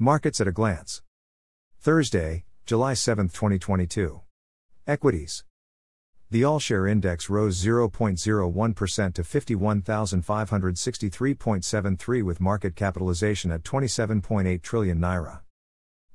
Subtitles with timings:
[0.00, 1.02] Markets at a glance.
[1.80, 4.20] Thursday, July 7, 2022.
[4.86, 5.42] Equities.
[6.30, 15.40] The All Share Index rose 0.01% to 51,563.73 with market capitalization at 27.8 trillion naira.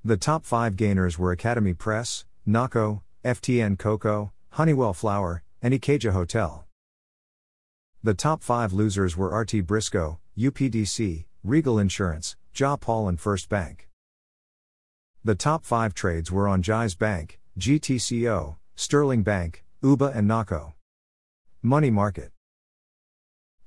[0.01, 6.65] The top five gainers were Academy Press, NACO, FTN Cocoa, Honeywell Flour, and Ikeja Hotel.
[8.01, 13.89] The top five losers were RT Briscoe, UPDC, Regal Insurance, Japaul, and First Bank.
[15.25, 20.73] The top five trades were on Jaiz Bank, GTCO, Sterling Bank, UBA, and NACO.
[21.61, 22.31] Money Market.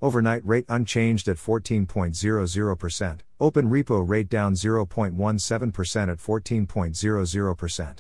[0.01, 7.99] Overnight rate unchanged at 14.00%, open repo rate down 0.17% at 14.00%.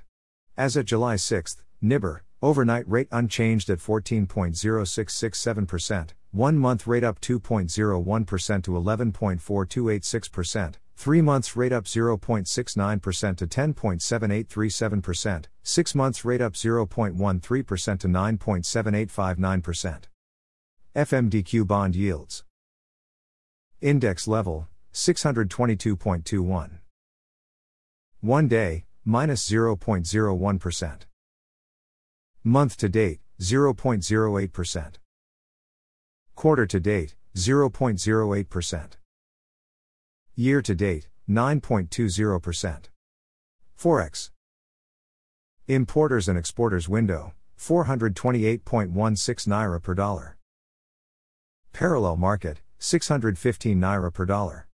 [0.56, 8.62] As at July 6, NIBOR, overnight rate unchanged at 14.0667%, one month rate up 2.01%
[8.62, 18.08] to 11.4286%, three months rate up 0.69% to 10.7837%, six months rate up 0.13% to
[18.08, 20.02] 9.7859%.
[20.94, 22.44] FMDQ bond yields.
[23.80, 26.70] Index level 622.21.
[28.20, 31.00] One day, minus 0.01%.
[32.44, 34.96] Month to date, 0.08%.
[36.47, 38.91] Quarter to date, 0.08%.
[40.36, 42.84] Year to date, 9.20%.
[43.77, 44.30] Forex.
[45.67, 48.62] Importers and exporters window, 428.16
[49.48, 50.36] naira per dollar.
[51.72, 54.64] Parallel market, 615 naira per dollar.